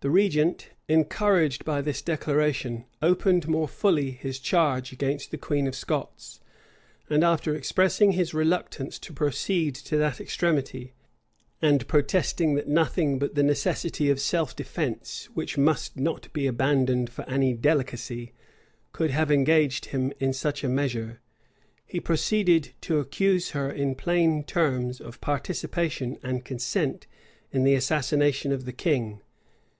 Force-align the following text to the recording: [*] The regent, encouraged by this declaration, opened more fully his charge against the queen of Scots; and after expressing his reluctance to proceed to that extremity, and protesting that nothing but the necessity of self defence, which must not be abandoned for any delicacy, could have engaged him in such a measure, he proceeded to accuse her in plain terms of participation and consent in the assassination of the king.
[*] - -
The 0.02 0.08
regent, 0.08 0.70
encouraged 0.88 1.62
by 1.66 1.82
this 1.82 2.00
declaration, 2.00 2.86
opened 3.02 3.46
more 3.46 3.68
fully 3.68 4.12
his 4.12 4.38
charge 4.38 4.92
against 4.94 5.30
the 5.30 5.36
queen 5.36 5.66
of 5.66 5.74
Scots; 5.74 6.40
and 7.10 7.22
after 7.22 7.54
expressing 7.54 8.12
his 8.12 8.32
reluctance 8.32 8.98
to 8.98 9.12
proceed 9.12 9.74
to 9.74 9.98
that 9.98 10.18
extremity, 10.18 10.94
and 11.60 11.86
protesting 11.86 12.54
that 12.54 12.66
nothing 12.66 13.18
but 13.18 13.34
the 13.34 13.42
necessity 13.42 14.08
of 14.08 14.18
self 14.22 14.56
defence, 14.56 15.28
which 15.34 15.58
must 15.58 15.98
not 15.98 16.32
be 16.32 16.46
abandoned 16.46 17.10
for 17.10 17.28
any 17.28 17.52
delicacy, 17.52 18.32
could 18.92 19.10
have 19.10 19.30
engaged 19.30 19.84
him 19.92 20.14
in 20.18 20.32
such 20.32 20.64
a 20.64 20.68
measure, 20.70 21.20
he 21.84 22.00
proceeded 22.00 22.70
to 22.80 23.00
accuse 23.00 23.50
her 23.50 23.70
in 23.70 23.94
plain 23.94 24.44
terms 24.44 24.98
of 24.98 25.20
participation 25.20 26.16
and 26.22 26.46
consent 26.46 27.06
in 27.52 27.64
the 27.64 27.74
assassination 27.74 28.50
of 28.50 28.64
the 28.64 28.72
king. 28.72 29.20